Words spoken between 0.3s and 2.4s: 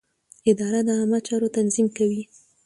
اداره د عامه چارو تنظیم کوي.